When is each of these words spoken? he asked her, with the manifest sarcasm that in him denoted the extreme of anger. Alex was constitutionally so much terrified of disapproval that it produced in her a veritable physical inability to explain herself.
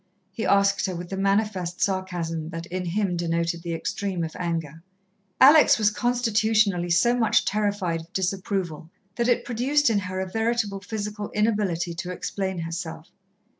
he 0.31 0.47
asked 0.47 0.87
her, 0.87 0.95
with 0.95 1.11
the 1.11 1.15
manifest 1.15 1.79
sarcasm 1.79 2.49
that 2.49 2.65
in 2.65 2.85
him 2.85 3.15
denoted 3.15 3.61
the 3.61 3.75
extreme 3.75 4.23
of 4.23 4.35
anger. 4.39 4.81
Alex 5.39 5.77
was 5.77 5.91
constitutionally 5.91 6.89
so 6.89 7.15
much 7.15 7.45
terrified 7.45 8.01
of 8.01 8.11
disapproval 8.11 8.89
that 9.15 9.27
it 9.27 9.45
produced 9.45 9.91
in 9.91 9.99
her 9.99 10.19
a 10.19 10.27
veritable 10.27 10.79
physical 10.79 11.29
inability 11.35 11.93
to 11.93 12.09
explain 12.09 12.57
herself. 12.57 13.11